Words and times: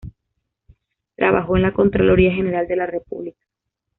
Trabajó 1.15 1.57
en 1.57 1.61
la 1.61 1.73
Contraloría 1.73 2.33
General 2.33 2.65
de 2.67 2.75
la 2.75 2.87
República. 2.87 3.37